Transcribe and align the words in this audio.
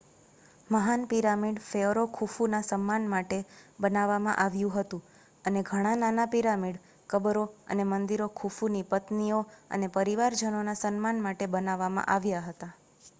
મહાન 0.69 1.01
pyramid 1.07 1.59
pharaoh 1.65 2.05
ખુફુના 2.11 2.61
સન્માન 2.63 3.03
કરવા 3.03 3.11
માટે 3.11 3.37
બનાવવામાં 3.79 4.39
આવ્યું 4.39 4.73
હતું 4.77 5.03
અને 5.45 5.63
ઘણા 5.67 5.93
નાના 5.99 6.27
પિરામિડ 6.29 6.81
કબરો 7.09 7.45
અને 7.69 7.87
મંદિરો 7.91 8.31
ખુફુની 8.37 8.85
પત્નીઓ 8.89 9.45
અને 9.71 9.93
પરિવાજનોનાં 9.95 10.83
સન્માન 10.83 11.23
માટે 11.23 11.53
બનાવવામાં 11.53 12.11
આવ્યા 12.11 12.45
હતા 12.47 12.75